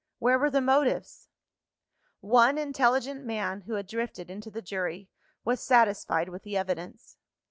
Where 0.17 0.39
were 0.39 0.49
the 0.49 0.61
motives? 0.61 1.29
One 2.21 2.57
intelligent 2.57 3.23
man, 3.23 3.61
who 3.67 3.73
had 3.75 3.85
drifted 3.85 4.31
into 4.31 4.49
the 4.49 4.59
jury, 4.63 5.09
was 5.45 5.61
satisfied 5.61 6.27
with 6.29 6.41
the 6.41 6.57
evidence. 6.57 7.17